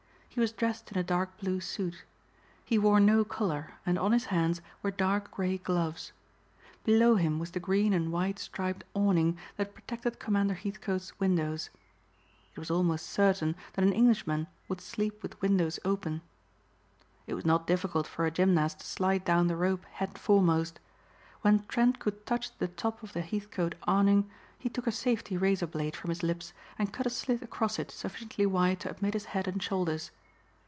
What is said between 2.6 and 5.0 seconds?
He wore no collar and on his hands were